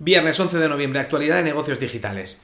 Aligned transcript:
Viernes 0.00 0.40
11 0.40 0.58
de 0.58 0.68
noviembre, 0.68 0.98
actualidad 0.98 1.36
de 1.36 1.44
negocios 1.44 1.78
digitales. 1.78 2.42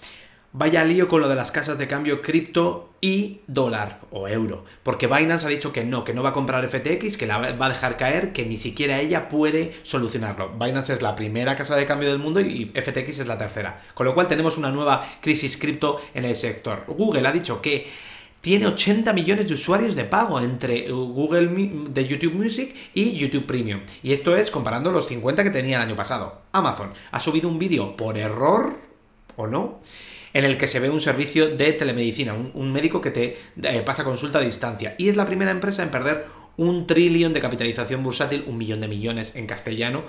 Vaya 0.53 0.85
lío 0.85 1.09
con 1.09 1.21
lo 1.21 1.29
de 1.29 1.35
las 1.35 1.51
casas 1.51 1.79
de 1.79 1.89
cambio 1.89 2.23
cripto 2.23 2.93
y 3.01 3.41
dólar 3.49 4.01
o 4.13 4.29
euro. 4.29 4.65
Porque 4.85 5.09
Binance 5.09 5.47
ha 5.47 5.49
dicho 5.49 5.73
que 5.73 5.83
no, 5.83 6.05
que 6.05 6.15
no 6.15 6.23
va 6.23 6.31
a 6.31 6.33
comprar 6.33 6.69
FTX, 6.69 7.17
que 7.17 7.27
la 7.27 7.39
va 7.39 7.67
a 7.67 7.69
dejar 7.69 7.97
caer, 7.97 8.33
que 8.33 8.47
ni 8.47 8.57
siquiera 8.57 9.01
ella 9.01 9.29
puede 9.29 9.73
solucionarlo. 9.83 10.51
Binance 10.59 10.93
es 10.93 11.03
la 11.03 11.17
primera 11.17 11.57
casa 11.57 11.75
de 11.75 11.87
cambio 11.87 12.09
del 12.09 12.21
mundo 12.21 12.41
y 12.41 12.67
FTX 12.67 13.19
es 13.19 13.27
la 13.27 13.39
tercera. 13.39 13.83
Con 13.95 14.07
lo 14.07 14.15
cual 14.15 14.29
tenemos 14.29 14.57
una 14.57 14.71
nueva 14.71 15.05
crisis 15.21 15.57
cripto 15.57 16.01
en 16.15 16.25
el 16.25 16.37
sector. 16.37 16.85
Google 16.87 17.27
ha 17.27 17.33
dicho 17.33 17.61
que 17.61 17.89
tiene 18.41 18.67
80 18.67 19.13
millones 19.13 19.49
de 19.49 19.55
usuarios 19.55 19.95
de 19.95 20.05
pago 20.05 20.41
entre 20.41 20.91
Google 20.91 21.49
de 21.91 22.07
YouTube 22.07 22.35
Music 22.35 22.75
y 22.95 23.13
YouTube 23.13 23.47
Premium. 23.47 23.81
Y 24.03 24.13
esto 24.13 24.37
es 24.37 24.51
comparando 24.51 24.91
los 24.93 25.07
50 25.09 25.45
que 25.45 25.51
tenía 25.51 25.77
el 25.77 25.83
año 25.83 25.97
pasado. 25.97 26.41
Amazon 26.53 26.93
ha 27.11 27.21
subido 27.21 27.49
un 27.49 27.59
vídeo 27.59 27.97
por 27.97 28.17
error, 28.17 28.75
o 29.37 29.47
no, 29.47 29.81
en 30.33 30.45
el 30.45 30.57
que 30.57 30.67
se 30.67 30.81
ve 30.81 30.89
un 30.89 31.01
servicio 31.01 31.55
de 31.57 31.73
telemedicina, 31.73 32.35
un, 32.35 32.73
médico 32.73 33.01
que 33.01 33.11
te 33.11 33.37
eh, 33.63 33.83
pasa 33.85 34.05
consulta 34.05 34.39
a 34.39 34.43
distancia. 34.43 34.95
Y 34.97 35.09
es 35.09 35.17
la 35.17 35.27
primera 35.27 35.51
empresa 35.51 35.83
en 35.83 35.91
perder 35.91 36.25
un 36.57 36.87
trillón 36.87 37.33
de 37.33 37.41
capitalización 37.41 38.03
bursátil, 38.03 38.45
un 38.47 38.59
millón 38.59 38.81
de 38.81 38.89
millones 38.89 39.35
en 39.37 39.47
castellano. 39.47 40.05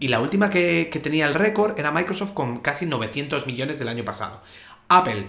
y 0.00 0.08
la 0.08 0.20
última 0.20 0.50
que, 0.50 0.88
que 0.90 0.98
tenía 0.98 1.26
el 1.26 1.34
récord 1.34 1.78
era 1.78 1.92
Microsoft 1.92 2.32
con 2.32 2.60
casi 2.60 2.86
900 2.86 3.46
millones 3.46 3.78
del 3.78 3.88
año 3.88 4.04
pasado. 4.04 4.40
Apple 4.88 5.26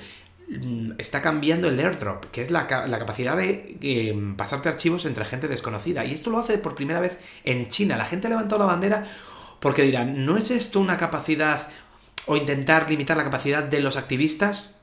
está 0.97 1.21
cambiando 1.21 1.67
el 1.67 1.79
airdrop, 1.79 2.25
que 2.25 2.41
es 2.41 2.52
la, 2.52 2.67
capacidad 2.67 3.38
de 3.38 3.77
em, 3.81 4.35
pasarte 4.35 4.69
archivos 4.69 5.05
entre 5.05 5.25
gente 5.25 5.47
desconocida. 5.47 6.05
Y 6.05 6.13
esto 6.13 6.29
lo 6.29 6.39
hace 6.39 6.57
por 6.57 6.75
primera 6.75 6.99
vez 6.99 7.17
en 7.43 7.67
China. 7.69 7.97
La 7.97 8.05
gente 8.05 8.27
ha 8.27 8.29
levantado 8.29 8.59
la 8.59 8.67
bandera 8.67 9.05
porque 9.59 9.83
dirán, 9.83 10.25
¿no 10.25 10.38
es 10.38 10.52
esto 10.52 10.79
una 10.79 10.97
capacidad 10.97 11.69
o 12.25 12.35
intentar 12.35 12.89
limitar 12.89 13.17
la 13.17 13.23
capacidad 13.23 13.63
de 13.63 13.81
los 13.81 13.97
activistas? 13.97 14.83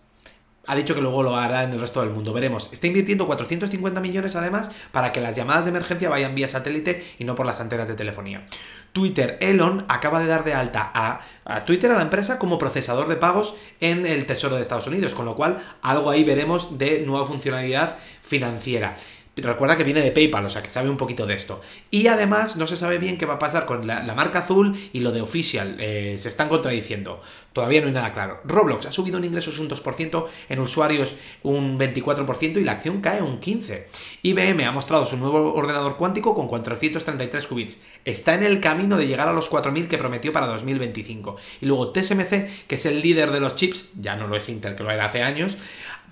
Ha 0.70 0.76
dicho 0.76 0.94
que 0.94 1.00
luego 1.00 1.24
lo 1.24 1.36
hará 1.36 1.64
en 1.64 1.72
el 1.72 1.80
resto 1.80 2.00
del 2.00 2.10
mundo. 2.10 2.32
Veremos. 2.32 2.72
Está 2.72 2.86
invirtiendo 2.86 3.26
450 3.26 4.00
millones 4.00 4.36
además 4.36 4.70
para 4.92 5.10
que 5.10 5.20
las 5.20 5.34
llamadas 5.34 5.64
de 5.64 5.70
emergencia 5.70 6.08
vayan 6.08 6.36
vía 6.36 6.46
satélite 6.46 7.04
y 7.18 7.24
no 7.24 7.34
por 7.34 7.44
las 7.44 7.58
antenas 7.58 7.88
de 7.88 7.94
telefonía. 7.94 8.46
Twitter, 8.92 9.36
Elon 9.40 9.84
acaba 9.88 10.20
de 10.20 10.26
dar 10.26 10.44
de 10.44 10.54
alta 10.54 10.92
a, 10.94 11.64
Twitter, 11.64 11.90
a 11.90 11.96
la 11.96 12.02
empresa, 12.02 12.38
como 12.38 12.56
procesador 12.56 13.08
de 13.08 13.16
pagos 13.16 13.56
en 13.80 14.06
el 14.06 14.26
Tesoro 14.26 14.54
de 14.54 14.62
Estados 14.62 14.86
Unidos, 14.86 15.16
con 15.16 15.24
lo 15.24 15.34
cual 15.34 15.58
algo 15.82 16.08
ahí 16.08 16.22
veremos 16.22 16.78
de 16.78 17.00
nueva 17.04 17.26
funcionalidad 17.26 17.98
financiera. 18.22 18.94
Recuerda 19.36 19.76
que 19.76 19.84
viene 19.84 20.02
de 20.02 20.10
PayPal, 20.10 20.44
o 20.44 20.48
sea 20.48 20.62
que 20.62 20.70
sabe 20.70 20.90
un 20.90 20.96
poquito 20.96 21.24
de 21.24 21.34
esto. 21.34 21.62
Y 21.90 22.08
además 22.08 22.56
no 22.56 22.66
se 22.66 22.76
sabe 22.76 22.98
bien 22.98 23.16
qué 23.16 23.26
va 23.26 23.34
a 23.34 23.38
pasar 23.38 23.64
con 23.64 23.86
la, 23.86 24.02
marca 24.14 24.40
azul 24.40 24.76
y 24.92 25.00
lo 25.00 25.12
de 25.12 25.20
Official. 25.20 25.76
Eh, 25.78 26.16
se 26.18 26.28
están 26.28 26.48
contradiciendo. 26.48 27.22
Todavía 27.52 27.80
no 27.80 27.86
hay 27.86 27.92
nada 27.92 28.12
claro. 28.12 28.40
Roblox 28.44 28.86
ha 28.86 28.92
subido 28.92 29.18
en 29.18 29.24
ingresos 29.24 29.58
un 29.60 29.70
2%, 29.70 30.26
en 30.48 30.58
usuarios 30.58 31.16
un 31.42 31.78
24% 31.78 32.60
y 32.60 32.64
la 32.64 32.72
acción 32.72 33.00
cae 33.00 33.22
un 33.22 33.40
15%. 33.40 33.84
IBM 34.22 34.64
ha 34.64 34.72
mostrado 34.72 35.04
su 35.04 35.16
nuevo 35.16 35.54
ordenador 35.54 35.96
cuántico 35.96 36.34
con 36.34 36.48
433 36.48 37.46
qubits. 37.46 37.80
Está 38.04 38.34
en 38.34 38.42
el 38.42 38.60
camino 38.60 38.96
de 38.96 39.06
llegar 39.06 39.28
a 39.28 39.32
los 39.32 39.50
4.000 39.50 39.86
que 39.86 39.96
prometió 39.96 40.32
para 40.32 40.46
2025. 40.48 41.36
Y 41.60 41.66
luego 41.66 41.92
TSMC, 41.92 42.66
que 42.66 42.74
es 42.74 42.84
el 42.84 43.00
líder 43.00 43.30
de 43.30 43.40
los 43.40 43.54
chips, 43.54 43.90
ya 44.00 44.16
no 44.16 44.26
lo 44.26 44.36
es 44.36 44.48
Intel, 44.48 44.74
que 44.74 44.82
lo 44.82 44.90
era 44.90 45.06
hace 45.06 45.22
años, 45.22 45.56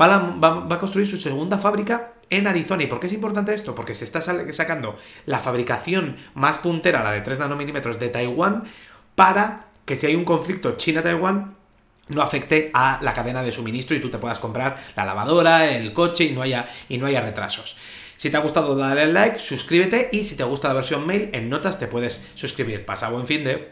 va 0.01 0.67
a 0.71 0.79
construir 0.79 1.09
su 1.09 1.17
segunda 1.17 1.59
fábrica 1.59 2.13
en 2.31 2.47
Arizona. 2.47 2.83
¿Y 2.83 2.87
por 2.87 3.01
qué 3.01 3.07
es 3.07 3.13
importante 3.13 3.55
esto? 3.55 3.75
Porque 3.75 3.95
se 3.95 4.05
está 4.05 4.21
sacando 4.21 4.99
la 5.27 5.41
fabricación 5.41 6.17
más 6.35 6.59
puntera, 6.59 7.03
la 7.03 7.13
de 7.13 7.21
3 7.21 7.39
nanómetros 7.39 7.99
de 7.99 8.09
Taiwán, 8.09 8.65
para 9.15 9.67
que 9.85 9.97
si 9.97 10.07
hay 10.07 10.15
un 10.15 10.25
conflicto 10.25 10.77
China-Taiwán, 10.77 11.57
no 12.09 12.23
afecte 12.23 12.71
a 12.73 12.99
la 13.03 13.13
cadena 13.13 13.43
de 13.43 13.53
suministro 13.53 13.97
y 13.97 14.01
tú 14.01 14.11
te 14.11 14.19
puedas 14.19 14.41
comprar 14.41 14.83
la 14.97 15.05
lavadora, 15.05 15.71
el 15.71 15.93
coche 15.93 16.25
y 16.25 16.31
no 16.31 16.43
haya, 16.43 16.67
y 16.89 16.99
no 16.99 17.07
haya 17.07 17.21
retrasos. 17.21 17.77
Si 18.17 18.31
te 18.31 18.37
ha 18.37 18.41
gustado, 18.41 18.75
dale 18.77 19.13
like, 19.13 19.39
suscríbete 19.39 20.09
y 20.13 20.25
si 20.25 20.37
te 20.37 20.45
gusta 20.45 20.69
la 20.69 20.75
versión 20.75 21.07
mail, 21.07 21.31
en 21.33 21.49
notas 21.49 21.79
te 21.79 21.87
puedes 21.87 22.31
suscribir. 22.35 22.85
Pasa 22.85 23.11
buen 23.11 23.27
fin 23.27 23.45
de... 23.45 23.67